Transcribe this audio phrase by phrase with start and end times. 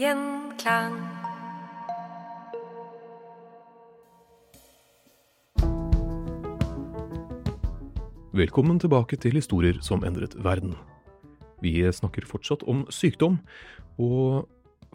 [0.00, 0.94] Gjenklang.
[8.30, 10.76] Velkommen tilbake til historier som endret verden.
[11.60, 13.40] Vi snakker fortsatt om sykdom,
[13.98, 14.46] og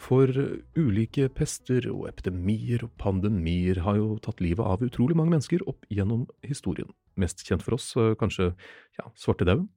[0.01, 0.31] for
[0.79, 5.85] ulike pester og epidemier og pandemier har jo tatt livet av utrolig mange mennesker opp
[5.91, 6.89] gjennom historien.
[7.19, 8.53] Mest kjent for oss eh, kanskje
[8.97, 9.69] ja, svartedauden.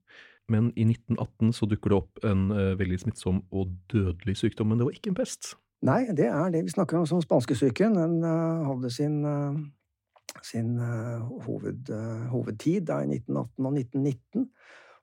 [0.49, 4.81] Men i 1918 så dukker det opp en uh, veldig smittsom og dødelig sykdom, men
[4.81, 5.53] det var ikke en pest.
[5.85, 7.95] Nei, det er det vi snakker om som spanskesyken.
[7.95, 9.59] Den uh, hadde sin, uh,
[10.45, 10.75] sin
[11.45, 11.91] hoved,
[12.33, 14.47] hovedtid da i 1918 og 1919,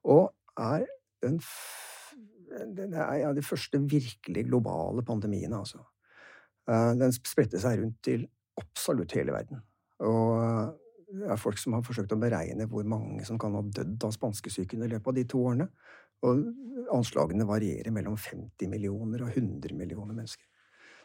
[0.07, 0.25] og
[0.61, 0.87] er
[1.25, 1.41] den,
[2.77, 5.83] den er ja, de første virkelig globale pandemiene, altså.
[6.67, 8.25] Den spredte seg rundt til
[8.59, 9.61] absolutt hele verden.
[10.03, 10.75] Og
[11.21, 14.13] det er folk som har forsøkt å beregne hvor mange som kan ha dødd av
[14.15, 15.69] spanskesyken i løpet av de to årene.
[16.27, 16.43] Og
[16.97, 20.45] anslagene varierer mellom 50 millioner og 100 millioner mennesker.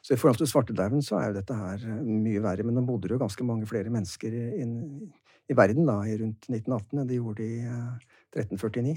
[0.01, 2.65] Så i forhold til svartedauden så er jo dette her mye verre.
[2.65, 7.01] Men nå bodde det jo ganske mange flere mennesker i, i verden da, rundt 1918
[7.01, 8.95] enn det gjorde i uh, 1349.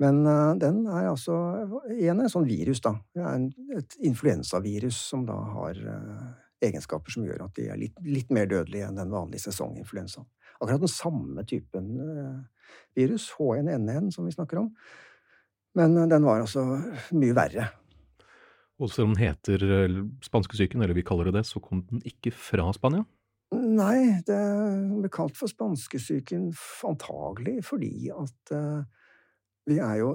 [0.00, 1.36] Men uh, den er altså
[1.92, 2.94] igjen en sånn virus, da.
[3.12, 5.82] Det er et influensavirus som da har
[6.64, 10.28] egenskaper som gjør at de er litt, litt mer dødelige enn den vanlige sesonginfluensaen.
[10.60, 12.66] Akkurat den samme typen eh,
[12.98, 14.68] virus, H1N1, som vi snakker om.
[15.78, 16.64] Men eh, den var altså
[17.16, 17.70] mye verre.
[18.80, 22.04] Og selv om den heter eh, spanskesyken, eller vi kaller det det, så kom den
[22.04, 23.06] ikke fra Spania?
[23.50, 24.38] Nei, det
[25.00, 26.52] ble kalt for spanskesyken
[26.86, 28.52] antagelig fordi at
[29.66, 30.12] vi er jo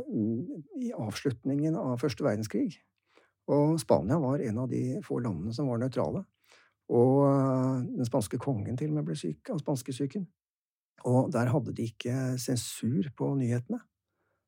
[0.79, 2.77] i avslutningen av første verdenskrig.
[3.51, 6.23] Og Spania var en av de få landene som var nøytrale.
[6.93, 10.27] Og eh, den spanske kongen til og med ble syk av spanskesyken.
[11.09, 13.81] Og der hadde de ikke sensur på nyhetene.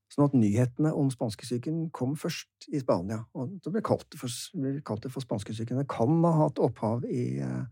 [0.08, 3.20] Sånn at nyhetene om spanskesyken kom først i Spania.
[3.36, 4.32] Og det ble kalt det for,
[4.88, 5.82] kalt det for spanskesyken.
[5.82, 7.66] Det kan ha hatt opphav i, eh,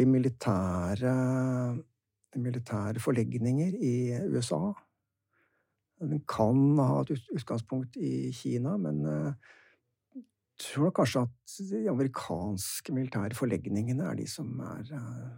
[0.00, 1.12] i militære,
[2.36, 3.94] militære forlegninger i
[4.32, 4.74] USA.
[6.02, 9.00] Den kan ha hatt utgangspunkt i Kina, men
[10.56, 15.34] eh, tror kanskje at de amerikanske militære forlegningene er de som er uh,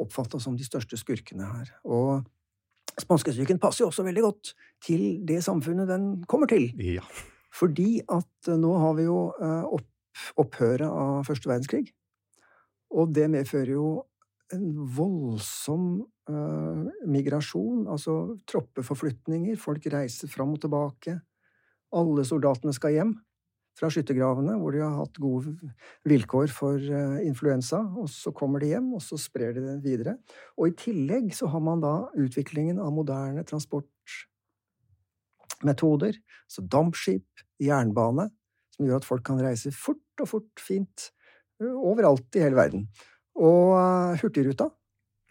[0.00, 1.72] oppfatta som de største skurkene her.
[1.84, 2.24] Og
[3.00, 4.54] spanskesyken passer jo også veldig godt
[4.84, 6.72] til det samfunnet den kommer til.
[6.80, 7.04] Ja.
[7.52, 9.90] Fordi at uh, nå har vi jo opp,
[10.36, 11.92] opphøret av første verdenskrig.
[12.92, 14.04] Og det medfører jo
[14.52, 19.56] en voldsom uh, migrasjon, altså troppeforflytninger.
[19.60, 21.18] Folk reiser fram og tilbake.
[21.96, 23.14] Alle soldatene skal hjem
[23.82, 25.50] fra skyttergravene, hvor de har hatt gode
[26.06, 27.82] vilkår for uh, influensa.
[27.98, 30.14] Og så kommer de hjem, og så sprer de det videre.
[30.54, 36.14] Og i tillegg så har man da utviklingen av moderne transportmetoder.
[36.46, 37.26] Så dampskip,
[37.62, 38.30] jernbane,
[38.76, 41.10] som gjør at folk kan reise fort og fort, fint,
[41.58, 42.86] uh, overalt i hele verden.
[43.34, 44.70] Og uh, Hurtigruta,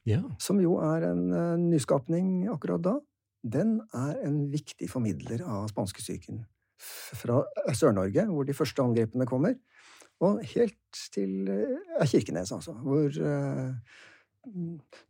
[0.10, 0.24] ja.
[0.44, 1.24] som jo er en
[1.70, 3.00] nyskapning akkurat da,
[3.42, 6.44] den er en viktig formidler av spanskesyken
[6.82, 7.42] fra
[7.78, 9.56] Sør-Norge, hvor de første angrepene kommer,
[10.22, 13.74] og helt til eh, Kirkenes, altså, hvor eh,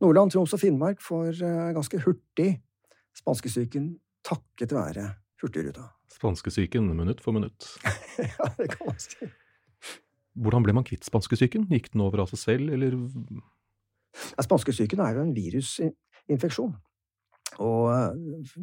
[0.02, 2.52] Nordland, Troms og Finnmark får eh, ganske hurtig
[3.18, 3.94] spanskesyken
[4.28, 5.10] takket være
[5.42, 5.88] Hurtigruta.
[6.12, 7.66] Spanskesyken minutt for minutt.
[8.18, 9.32] ja, det kan man si.
[10.38, 11.66] Hvordan ble man kvitt spanskesyken?
[11.72, 16.76] Gikk den over av seg selv, eller ja, Spanskesyken er jo en virusinfeksjon.
[17.60, 18.54] Og eh,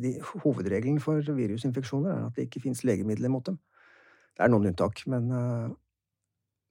[0.00, 0.14] de,
[0.44, 3.60] hovedregelen for virusinfeksjoner er at det ikke fins legemidler mot dem.
[4.36, 5.68] Det er noen unntak, men uh,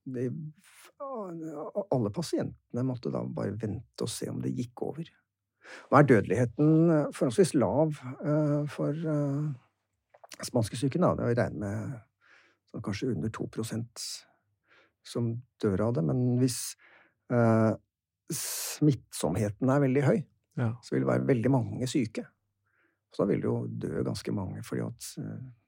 [0.10, 0.30] de,
[1.00, 5.10] alle pasientene måtte da bare vente og se om det gikk over.
[5.90, 9.52] Nå er dødeligheten eh, forholdsvis lav uh, for uh,
[10.46, 11.06] spanskesyken.
[11.20, 12.00] Det er regnet med
[12.72, 14.08] sånn, kanskje under 2%
[15.10, 15.30] som
[15.62, 16.06] dør av det.
[16.10, 16.60] Men hvis
[17.34, 17.76] uh,
[18.34, 20.18] smittsomheten er veldig høy,
[20.60, 20.74] ja.
[20.84, 22.26] så vil det være veldig mange syke.
[23.10, 25.08] Så da vil det jo dø ganske mange, fordi at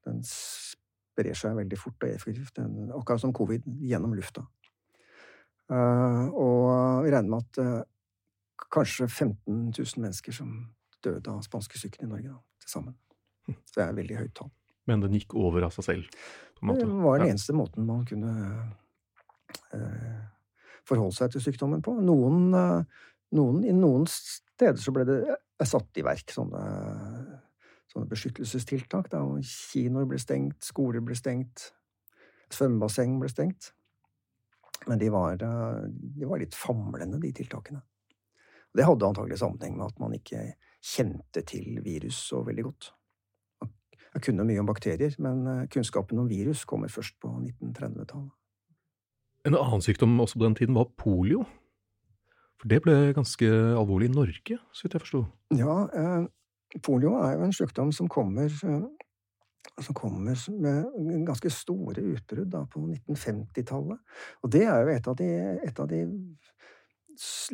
[0.05, 4.43] den sprer seg veldig fort og effektivt, den, akkurat som covid, gjennom lufta.
[5.71, 6.67] og
[7.05, 7.88] vi regner med at
[8.71, 10.53] kanskje 15 000 mennesker som
[11.03, 12.97] døde av spanskesyken i Norge da, til sammen.
[13.47, 14.51] Så det er et veldig høyt tall.
[14.89, 16.21] Men den gikk over av seg selv?
[16.61, 18.31] Det var den eneste måten man kunne
[19.73, 20.19] eh,
[20.88, 21.95] forholde seg til sykdommen på.
[22.05, 23.01] Noen, eh,
[23.38, 25.19] noen, I noen steder så ble det
[25.68, 26.62] satt i verk sånne,
[27.92, 29.12] sånne beskyttelsestiltak.
[29.13, 31.69] Da, kinoer ble stengt, skoler ble stengt,
[32.51, 33.72] svømmebasseng ble stengt.
[34.89, 37.83] Men de var, eh, de var litt famlende, de tiltakene.
[38.74, 42.92] Det hadde antagelig sammenheng med at man ikke kjente til virus så veldig godt.
[44.12, 48.31] Jeg kunne mye om bakterier, men eh, kunnskapen om virus kommer først på 1930-tallet.
[49.45, 51.45] En annen sykdom også på den tiden var polio.
[52.62, 55.24] For det ble ganske alvorlig i Norge, så vidt jeg forsto?
[55.58, 56.25] Ja, eh,
[56.86, 58.84] polio er jo en sykdom som kommer, eh,
[59.81, 63.98] som kommer med ganske store utbrudd på 1950-tallet.
[64.44, 65.31] Og det er jo et av de,
[65.66, 66.04] et av de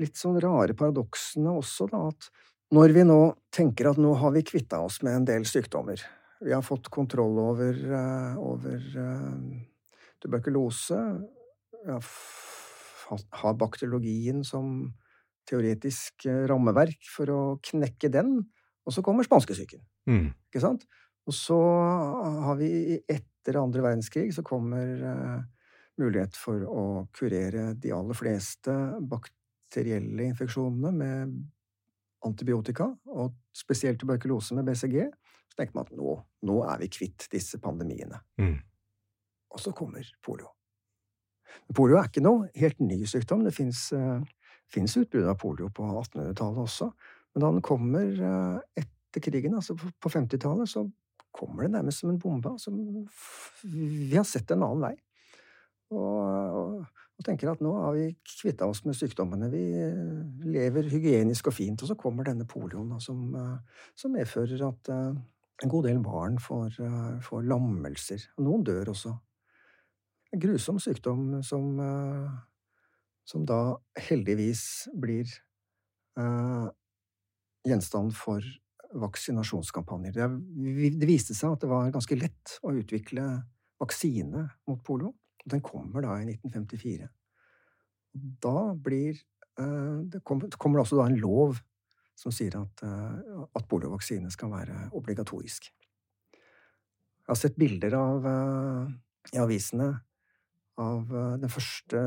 [0.02, 2.30] litt sånn rare paradoksene også, da, at
[2.76, 3.22] når vi nå
[3.56, 6.04] tenker at nå har vi kvitta oss med en del sykdommer,
[6.44, 9.64] vi har fått kontroll over, uh, over uh,
[10.22, 11.00] tuberkulose,
[11.80, 12.04] vi har
[13.60, 14.94] bakteriologien som
[15.48, 18.40] teoretisk uh, rammeverk for å knekke den,
[18.88, 19.84] og så kommer spanskesyken.
[20.10, 20.32] Mm.
[20.50, 20.88] Ikke sant?
[21.28, 25.44] Og så har vi etter andre verdenskrig så kommer
[26.00, 26.84] mulighet for å
[27.16, 28.74] kurere de aller fleste
[29.12, 31.36] bakterielle infeksjonene med
[32.28, 35.00] antibiotika, og spesielt tuberkulose med BCG,
[35.48, 36.16] så tenker man at nå,
[36.50, 38.20] nå er vi kvitt disse pandemiene.
[38.42, 38.58] Mm.
[39.54, 40.57] Og så kommer polio.
[41.76, 43.44] Polio er ikke noe helt ny sykdom.
[43.46, 44.22] Det fins uh,
[44.76, 46.92] utbrudd av polio på 1800-tallet også.
[47.36, 50.86] Men da den kommer uh, etter krigen, altså på 50-tallet, så
[51.38, 52.50] kommer det nærmest som en bombe.
[52.50, 52.74] Altså,
[53.64, 54.96] vi har sett en annen vei.
[55.94, 56.18] Og,
[56.58, 58.08] og, og tenker at nå har vi
[58.42, 59.50] kvitta oss med sykdommene.
[59.54, 61.84] Vi eh, lever hygienisk og fint.
[61.84, 66.42] Og så kommer denne polioen, da, som, eh, som, medfører at en god del barn
[66.42, 66.76] får,
[67.24, 68.28] får, lammelser.
[68.38, 69.14] Og noen dør også.
[70.36, 72.32] Grusom sykdom som, uh,
[73.28, 73.78] som da
[74.10, 75.30] heldigvis blir
[77.68, 78.42] gjenstand for
[78.98, 80.16] vaksinasjonskampanjer.
[80.16, 83.28] Det, det viste seg at det var ganske lett å utvikle
[83.82, 85.14] vaksine mot polio.
[85.48, 87.08] Den kommer da i 1954.
[88.42, 89.16] Da blir
[89.60, 91.60] eh, Det kommer også da en lov
[92.18, 95.70] som sier at, eh, at poliovaksine skal være obligatorisk.
[96.34, 98.96] Jeg har sett bilder av, eh,
[99.36, 99.92] i avisene
[100.78, 101.10] av
[101.42, 102.02] den første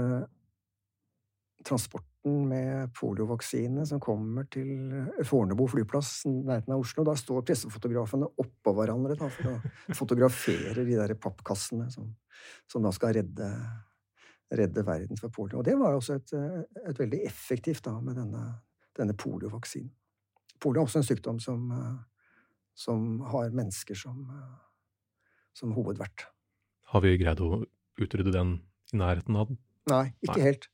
[1.66, 4.92] transporten med poliovaksine som kommer til
[5.26, 7.04] Fornebu flyplass, nærheten av Oslo.
[7.04, 12.10] Da står pressefotografene oppå hverandre da, for å fotografere de der pappkassene som,
[12.70, 13.48] som da skal redde,
[14.52, 15.60] redde, verden fra polio.
[15.60, 16.34] Og det var også et,
[16.84, 18.44] et veldig effektivt da med denne,
[18.96, 19.92] denne poliovaksinen.
[20.60, 21.70] Polio er også en sykdom som,
[22.76, 24.26] som har mennesker som,
[25.56, 26.26] som hovedvert.
[26.92, 27.62] Har vi greid å
[27.98, 28.58] utrydde den
[28.92, 29.58] i nærheten av den?
[29.90, 30.46] Nei, ikke Nei.
[30.46, 30.68] helt.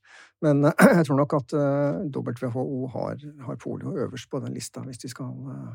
[0.44, 1.62] Men uh, jeg tror nok at uh,
[2.02, 5.74] eh, WHO har, har, polio øverst på den lista hvis de skal, uh,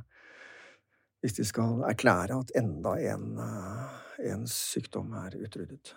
[1.23, 3.35] hvis de skal erklære at enda en,
[4.31, 5.93] en sykdom er utryddet.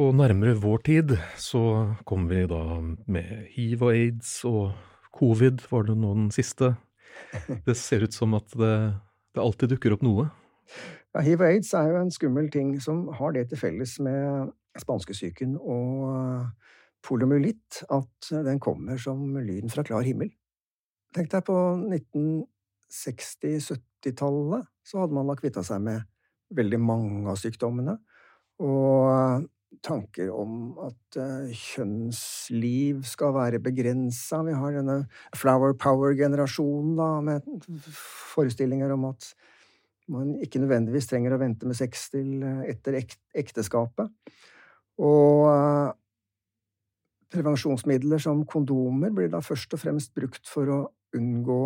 [0.00, 1.60] Og nærmere vår tid så
[2.08, 4.72] kom vi da med hiv og aids og
[5.12, 6.72] covid, var det nå den siste.
[7.66, 8.76] Det ser ut som at det,
[9.36, 10.30] det alltid dukker opp noe.
[11.12, 14.52] Ja, hiv og aids er jo en skummel ting som har det til felles med
[14.80, 16.46] spanskesyken og
[17.04, 20.30] poliomyelitt at den kommer som lyn fra klar himmel.
[21.12, 26.00] Tenk deg på 1960-70-tallet, så hadde man da kvitta seg med
[26.56, 27.98] veldig mange av sykdommene.
[28.64, 29.44] Og
[29.84, 34.42] tanker om at uh, kjønnsliv skal være begrensa.
[34.46, 37.40] Vi har denne flower power-generasjonen, da, med
[38.32, 39.22] forestillinger om at
[40.10, 44.10] man ikke nødvendigvis trenger å vente med sex til uh, etter ekteskapet.
[45.02, 45.92] Og uh,
[47.32, 50.80] prevensjonsmidler som kondomer blir da først og fremst brukt for å
[51.16, 51.62] unngå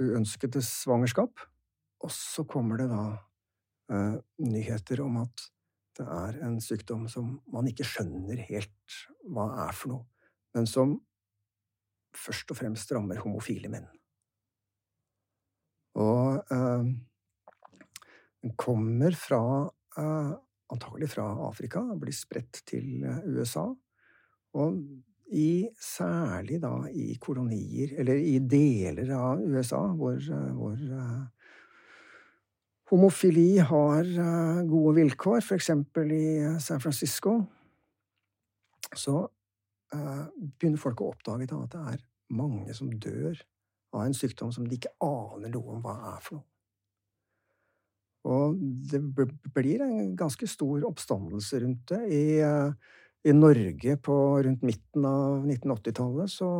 [0.00, 1.46] uønskede svangerskap.
[2.00, 3.02] Og så kommer det da
[4.38, 5.42] nyheter om at
[5.98, 10.94] det er en sykdom som man ikke skjønner helt hva er for noe, men som
[12.16, 13.88] først og fremst rammer homofile menn.
[15.98, 16.94] Og den
[18.56, 19.42] kommer fra
[19.98, 20.32] øh,
[20.70, 23.66] antagelig fra Afrika, blir spredt til eh, USA,
[24.60, 24.80] og
[25.30, 30.18] i, særlig da i kolonier, eller i deler av USA hvor,
[30.56, 30.80] hvor
[32.90, 37.36] Homofili har uh, gode vilkår, eksempel i eh, San Francisco.
[38.98, 39.14] Så
[39.94, 42.02] uh, begynner folk å oppdage da, at det er
[42.34, 43.38] mange som dør
[43.94, 46.49] av en sykdom som de ikke aner noe om hva er for noe.
[48.28, 48.56] Og
[48.90, 49.00] det
[49.54, 52.00] blir en ganske stor oppstandelse rundt det.
[52.12, 52.72] I, uh,
[53.24, 56.50] i Norge på rundt midten av 1980-tallet så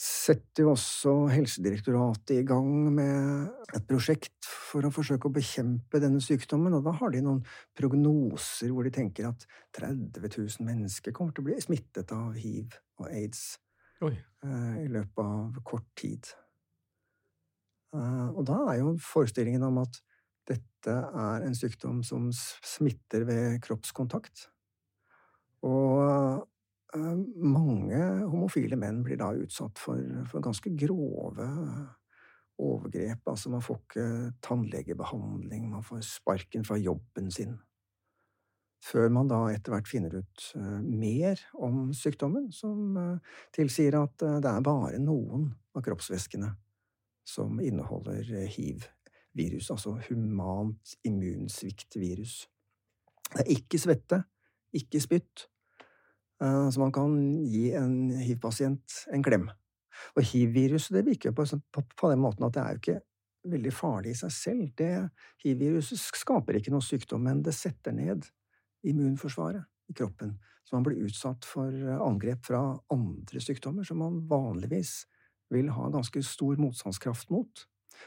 [0.00, 6.22] setter jo også Helsedirektoratet i gang med et prosjekt for å forsøke å bekjempe denne
[6.24, 7.42] sykdommen, og da har de noen
[7.76, 9.44] prognoser hvor de tenker at
[9.76, 13.58] 30 000 mennesker kommer til å bli smittet av hiv og aids
[14.00, 14.14] Oi.
[14.16, 16.30] Eh, i løpet av kort tid.
[17.92, 20.00] Eh, og da er jo forestillingen om at
[20.50, 24.48] dette er en sykdom som smitter ved kroppskontakt.
[25.66, 26.46] Og
[26.90, 27.98] Eh, mange
[28.32, 31.46] homofile menn blir da utsatt for, for ganske grove
[32.60, 33.22] overgrep.
[33.30, 34.06] Altså, man får ikke
[34.44, 37.54] tannlegebehandling, man får sparken fra jobben sin.
[38.84, 42.96] Før man da etter hvert finner ut uh, mer om sykdommen, som
[43.52, 46.48] tilsier at det er bare noen av kroppsvæskene
[47.28, 48.24] som inneholder
[49.34, 52.42] hiv-virus, altså humant immunsviktvirus.
[53.30, 54.22] Det er ikke svette,
[54.74, 55.46] ikke spytt,
[56.42, 59.48] Eh, så man kan gi en hiv-pasient en klem.
[60.16, 63.00] Og hiv-viruset det virker på, på, på, den måten at det er jo ikke
[63.50, 64.84] veldig farlig i seg selv.
[65.44, 68.28] Hiv-viruset skaper ikke noe sykdom, men det setter ned
[68.86, 70.38] immunforsvaret i kroppen.
[70.64, 72.62] Så man blir utsatt for eh, angrep fra
[72.94, 75.02] andre sykdommer som man vanligvis
[75.50, 77.66] vil ha ganske stor motstandskraft mot.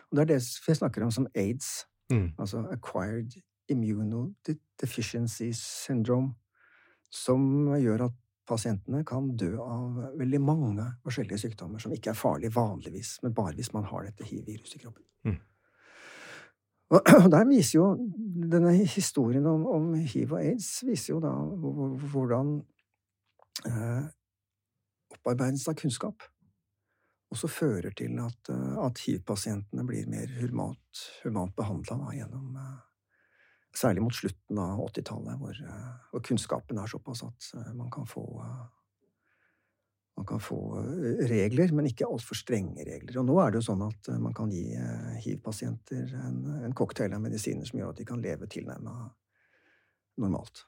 [0.10, 2.34] Og det er det vi snakker om som aids, mm.
[2.40, 3.38] altså acquired
[3.72, 6.34] immunodeficiency syndrome,
[7.13, 12.56] som gjør at pasientene kan dø av veldig mange forskjellige sykdommer som ikke er farlige
[12.56, 15.06] vanligvis, men bare hvis man har dette hiv-viruset i kroppen.
[15.24, 15.40] Mm.
[16.94, 17.88] Og der viser jo
[18.52, 21.32] denne historien om, om, hiv og aids viser jo da
[22.12, 22.58] hvordan
[23.70, 24.04] eh,
[25.16, 26.28] opparbeidelse av kunnskap
[27.34, 32.82] også fører til at, eh, at hiv-pasientene blir mer humant, humant behandla gjennom eh,
[33.74, 38.22] Særlig mot slutten av 80-tallet, hvor, eh, hvor, kunnskapen er såpass at man kan få
[40.13, 40.60] man kan få
[41.25, 43.18] regler, men ikke altfor strenge regler.
[43.18, 44.78] Og nå er det jo sånn at man kan gi
[45.25, 46.38] hiv-pasienter en,
[46.68, 48.94] en cocktail av medisiner som gjør at de kan leve tilnærma
[50.22, 50.68] normalt.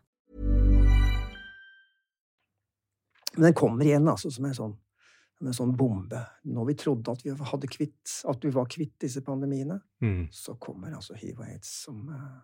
[3.35, 4.73] Men den kommer igjen altså som en sånn,
[5.41, 6.19] en sånn bombe.
[6.45, 7.31] Når vi trodde at vi,
[7.71, 10.27] kvitt, at vi var kvitt disse pandemiene, Mm.
[10.31, 12.41] så kommer altså hiv og aids som uh,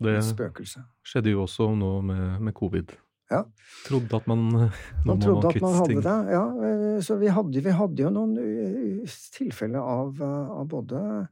[0.00, 0.80] Det spøkelse.
[0.80, 2.92] Det skjedde jo også nå med, med covid.
[3.30, 3.44] Ja.
[3.86, 4.70] Trodde at man
[5.06, 6.00] Man trodde at man hadde ting.
[6.02, 6.16] det.
[6.34, 9.04] Ja, eh, så vi hadde, vi hadde jo noen eh,
[9.36, 11.28] tilfeller av, av både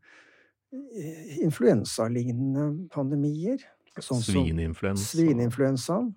[1.42, 3.62] influensalignende pandemier
[3.98, 5.02] sånn Svineinfluensa.
[5.16, 6.12] Svineinfluensaen.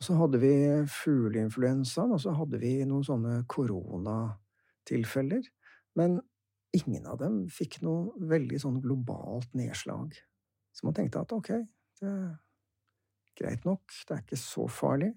[0.00, 0.52] Så hadde vi
[0.88, 5.44] fugleinfluensaen, og så hadde vi noen sånne koronatilfeller.
[6.00, 6.20] Men
[6.76, 10.14] ingen av dem fikk noe veldig sånn globalt nedslag.
[10.72, 11.50] Så man tenkte at ok,
[12.00, 12.30] det er
[13.40, 15.10] greit nok, det er ikke så farlig.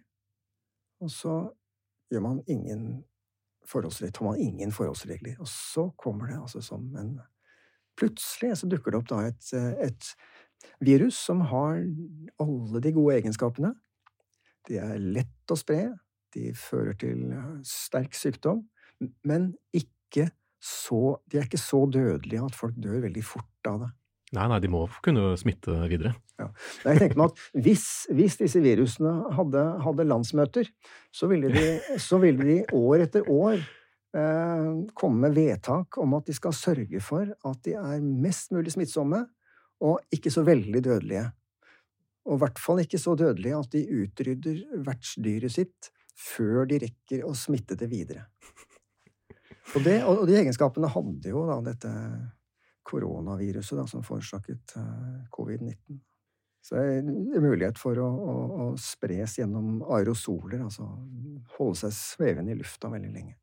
[1.04, 1.36] Og så
[2.12, 3.04] gjør man ingen
[3.68, 5.38] forholdsregler, tar man ingen forholdsregler.
[5.40, 7.22] Og så kommer det altså som en
[7.94, 9.50] Plutselig så dukker det opp da et,
[9.86, 10.06] et
[10.82, 11.75] virus som har
[12.42, 13.70] alle de gode egenskapene.
[14.70, 15.82] De er lett å spre,
[16.34, 18.63] de fører til eh, sterk sykdom,
[19.27, 20.29] men ikke
[20.63, 23.91] så, de er ikke så dødelige at folk dør veldig fort av det.
[24.34, 26.15] Nei, nei, de må kunne smitte videre.
[26.39, 30.72] Jeg tenker meg at hvis, hvis disse virusene hadde, hadde landsmøter,
[31.13, 36.25] så ville, de, så ville de år etter år eh, komme med vedtak om at
[36.32, 39.22] de skal sørge for at de er mest mulig smittsomme
[39.84, 41.27] og ikke så veldig dødelige.
[42.24, 47.25] Og i hvert fall ikke så dødelige at de utrydder vertsdyret sitt før de rekker
[47.27, 48.27] å smitte det videre.
[49.74, 51.92] Og, det, og de egenskapene hadde jo da dette
[52.88, 56.01] koronaviruset da, som forårsaket eh, covid-19.
[56.63, 57.00] Så det
[57.36, 60.86] er mulighet for å, å, å spres gjennom aerosoler, altså
[61.58, 63.36] holde seg svevende i lufta veldig lenge.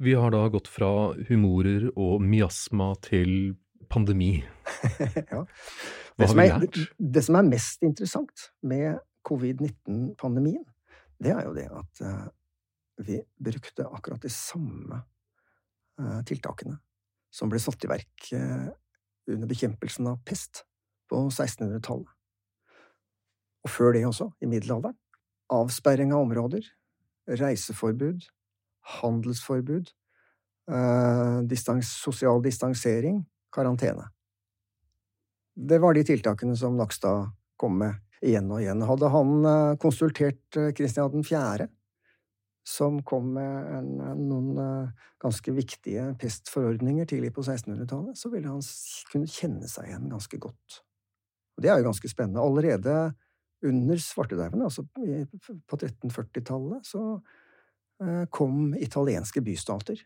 [0.00, 3.54] Vi har da gått fra humorer og miasma til
[3.92, 4.38] pandemi.
[5.32, 5.44] ja.
[6.14, 6.78] Hva Det har vi lært?
[6.98, 10.64] det som er mest interessant med covid-19-pandemien,
[11.22, 12.28] det er jo det at uh,
[13.02, 15.00] vi brukte akkurat de samme
[16.00, 16.76] uh, tiltakene
[17.34, 18.70] som ble satt i verk uh,
[19.30, 20.62] under bekjempelsen av pest
[21.10, 22.10] på 1600-tallet.
[23.64, 24.96] Og før det også, i middelalderen.
[25.52, 26.64] Avsperring av områder,
[27.40, 28.26] reiseforbud,
[29.00, 29.92] handelsforbud,
[30.68, 34.10] eh, distans, sosial distansering, karantene.
[35.54, 38.82] Det var de tiltakene som Nakstad kom med igjen og igjen.
[38.88, 41.68] Hadde han eh, konsultert eh, Kristian 4.,
[42.64, 43.90] som kom med en,
[44.24, 48.64] noen eh, ganske viktige pestforordninger tidlig på 1600-tallet, så ville han
[49.12, 50.80] kunne kjenne seg igjen ganske godt.
[51.54, 52.42] Og det er jo ganske spennende.
[52.42, 52.96] Allerede
[53.64, 57.04] under svartedauden, altså på 1340-tallet, så
[58.02, 60.00] eh, kom italienske bystater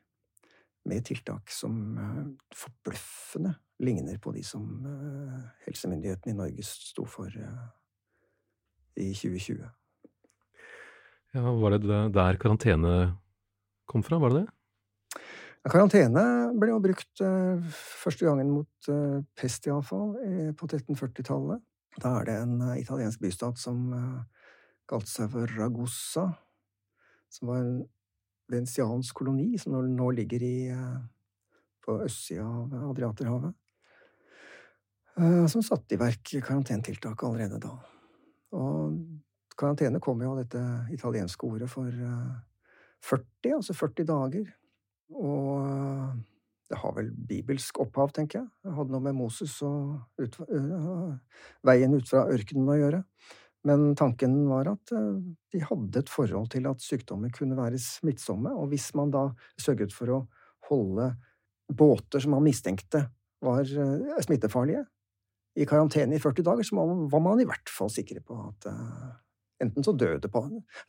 [0.89, 2.21] med tiltak som eh,
[2.57, 7.67] forbløffende ligner på de som eh, helsemyndighetene i Norge sto for eh,
[8.99, 9.67] i 2020.
[11.37, 12.95] Ja, var det der karantene
[13.89, 14.55] kom fra, var det det?
[15.69, 16.25] Karantene
[16.57, 18.89] ble jo brukt første gangen mot
[19.37, 20.15] pest, iallfall,
[20.57, 21.61] på 1340-tallet.
[22.01, 23.91] Da er det en italiensk bystat som
[24.89, 26.25] kalte seg for Ragusa,
[27.29, 27.75] som var en
[28.49, 30.99] venetiansk koloni som nå, ligger i, eh,
[31.85, 33.55] på østsida av Adriaterhavet.
[35.19, 37.75] Eh, som satte i verk karantenetiltak allerede da.
[38.55, 38.99] Og
[39.59, 40.63] karantene kom jo av dette
[40.95, 42.37] italienske ordet for eh,
[43.05, 44.51] 40, altså 40 dager.
[45.19, 46.19] Og eh,
[46.69, 48.49] det har vel bibelsk opphav, tenker jeg.
[48.65, 51.15] Det hadde noe med Moses og ut, uh,
[51.65, 53.01] veien ut fra ørkenen å gjøre.
[53.67, 55.19] Men tanken var at øh,
[55.53, 59.95] de hadde et forhold til at sykdommer kunne være smittsomme, og hvis man da sørget
[59.95, 60.21] for å
[60.69, 61.11] holde
[61.69, 63.09] båter som man mistenkte
[63.45, 64.85] var øh, smittefarlige,
[65.59, 66.77] i karantene i 40 dager, så
[67.11, 69.09] var man i hvert fall sikre på at øh,
[69.65, 70.31] enten så døde,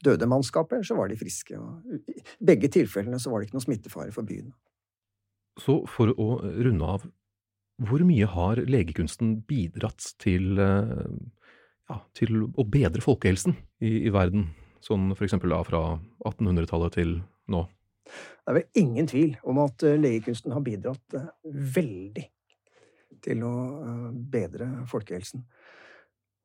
[0.05, 1.57] døde mannskapet, eller så var de friske.
[1.57, 4.51] I begge tilfellene så var det ikke noe smittefare for byen.
[5.59, 7.07] Så for å runde av,
[7.89, 11.07] hvor mye har legekunsten bidratt til, eh,
[11.89, 14.49] ja, til å bedre folkehelsen i, i verden?
[14.83, 15.81] Sånn for eksempel da fra
[16.23, 17.17] 1800-tallet til
[17.51, 17.65] nå.
[18.09, 21.27] Det er vel ingen tvil om at eh, legekunsten har bidratt eh,
[21.75, 22.25] veldig
[23.25, 25.43] til å eh, bedre folkehelsen.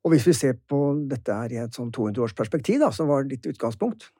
[0.05, 0.79] Og hvis vi ser på
[1.09, 4.11] dette her i et sånn 200-årsperspektiv, som var ditt utgangspunkt,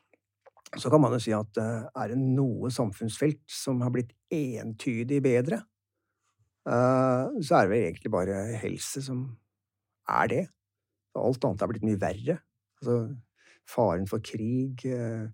[0.76, 5.62] så kan man jo si at er det noe samfunnsfelt som har blitt entydig bedre
[6.66, 9.20] så er det vel egentlig bare helse som
[10.10, 10.44] er det.
[11.20, 12.38] Alt annet er blitt mye verre.
[12.82, 13.00] Altså,
[13.70, 15.28] faren for krig, uh,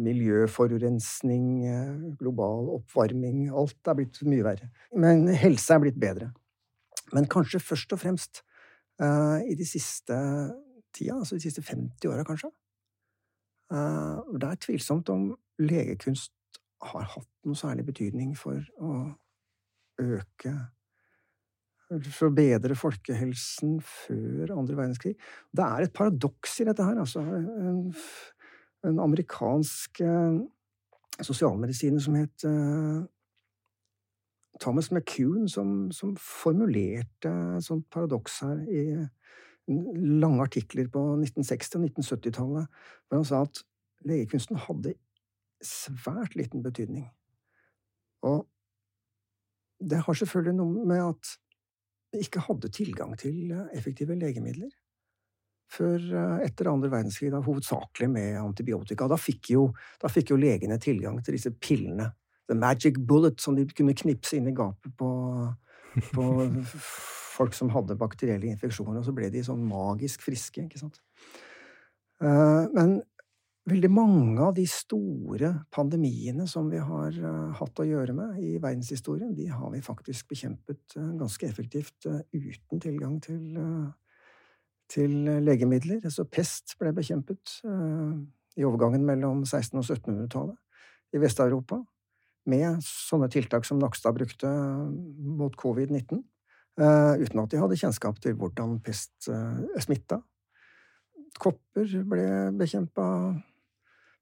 [0.00, 4.70] miljøforurensning, uh, global oppvarming Alt er blitt mye verre.
[4.96, 6.32] Men helse er blitt bedre.
[7.14, 8.44] Men kanskje først og fremst
[9.00, 10.12] i de siste
[10.92, 12.50] tida, altså de siste 50 åra, kanskje.
[14.36, 15.22] det er tvilsomt om
[15.56, 16.34] legekunst
[16.90, 18.92] har hatt noe særlig betydning for å
[20.00, 20.52] øke
[21.90, 25.16] For å bedre folkehelsen før andre verdenskrig.
[25.50, 27.24] Det er et paradoks i dette her, altså.
[27.24, 27.80] En,
[28.86, 30.36] en amerikansk eh,
[31.26, 33.00] sosialmedisiner som het eh,
[34.60, 38.84] Thomas McCune, som, som formulerte et sånt paradoks her i
[40.20, 43.62] lange artikler på 1960- og 1970-tallet, hvor han sa at
[44.06, 44.94] legekunsten hadde
[45.64, 47.06] svært liten betydning.
[48.26, 48.46] Og
[49.80, 51.36] det har selvfølgelig noe med at
[52.18, 54.70] ikke hadde tilgang til eh, effektive legemidler
[55.70, 59.06] før eh, etter andre verdenskrig, da hovedsakelig med antibiotika.
[59.10, 59.68] Da fikk, jo,
[60.02, 62.10] da fikk jo legene tilgang til disse pillene,
[62.50, 65.10] the magic bullet, som de kunne knipse inn i gapet på,
[66.10, 66.26] på
[67.36, 70.98] folk som hadde bakterielle infeksjoner, og så ble de sånn magisk friske, ikke sant.
[72.20, 72.98] Eh, men
[73.68, 78.54] veldig mange av de store pandemiene som vi har uh, hatt å gjøre med i
[78.62, 83.60] verdenshistorien, de har vi faktisk bekjempet uh, ganske effektivt uh, uten tilgang til,
[84.90, 86.00] til legemidler.
[86.04, 87.60] Altså pest ble bekjempet
[88.58, 91.80] i overgangen mellom 1600- og 1700-tallet i Vest-Europa
[92.50, 96.22] med sånne tiltak som Nakstad brukte mot covid-19,
[96.80, 99.28] uten at de hadde kjennskap til hvordan pest
[99.84, 100.22] smitta.
[101.38, 102.26] Kopper ble
[102.58, 103.06] bekjempa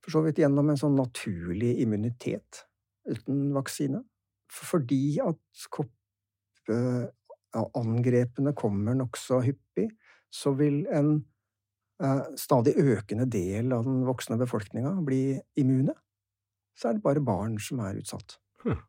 [0.04, 2.50] for så vidt gjennom en sånn naturlig immunitet
[3.08, 4.00] uten vaksine.
[4.48, 9.90] Fordi at koppeangrepene kommer nokså hyppig,
[10.32, 11.24] så vil en
[12.02, 15.94] eh, stadig økende del av den voksne befolkninga bli immune.
[16.78, 18.28] Så er det bare barn som er utsatt.
[18.64, 18.80] Hm.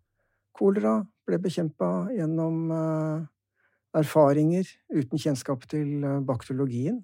[0.56, 0.96] Kolera
[1.28, 3.20] ble bekjempa gjennom eh,
[4.00, 6.98] erfaringer uten kjennskap til eh, bakteriologien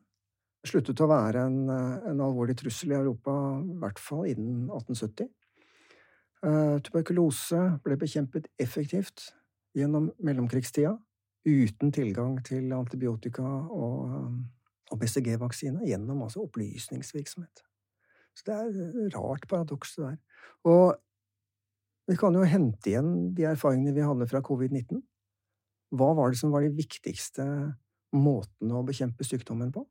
[0.70, 5.30] sluttet å være en, eh, en, alvorlig trussel i Europa, i hvert fall innen 1870.
[6.46, 9.32] Uh, eh, tuberkulose ble bekjempet effektivt
[9.76, 10.94] gjennom mellomkrigstida,
[11.46, 14.36] uten tilgang til antibiotika og, eh,
[14.92, 17.64] og BCG-vaksine, gjennom altså opplysningsvirksomhet.
[18.36, 18.70] Så det er
[19.08, 20.18] et rart paradoks, det der.
[20.66, 20.96] Og
[22.08, 25.02] vi kan jo hente igjen de erfaringene vi hadde fra covid-19.
[25.96, 27.46] Hva var det som var de viktigste
[28.14, 29.86] måtene å bekjempe sykdommen på?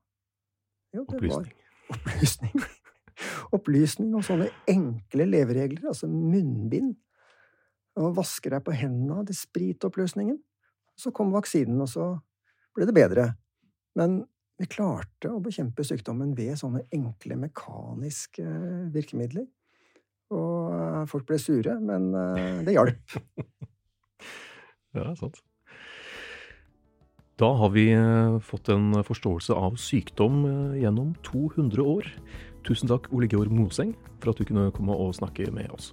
[0.95, 1.55] Jo, opplysning.
[1.91, 2.67] opplysning.
[3.57, 6.95] opplysning og sånne enkle leveregler, altså munnbind.
[8.01, 10.39] Og vasker deg på hendene, det spritoppløsningen.
[10.99, 12.13] Så kom vaksinen, og så
[12.75, 13.27] ble det bedre.
[13.99, 14.23] Men
[14.59, 18.45] vi klarte å bekjempe sykdommen ved sånne enkle mekaniske
[18.95, 19.47] virkemidler.
[20.35, 23.17] Og eh, folk ble sure, men eh, det hjalp.
[24.99, 25.43] ja, sant.
[27.37, 32.07] Da har vi eh, fått en forståelse av sykdom eh, gjennom 200 år.
[32.67, 35.91] Tusen takk, Ole Georg Moseng, for at du kunne komme og snakke med oss.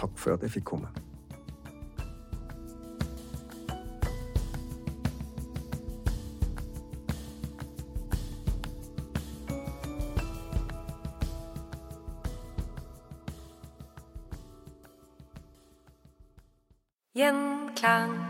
[0.00, 0.88] Takk for at jeg fikk komme.
[17.20, 18.29] Gjenklang.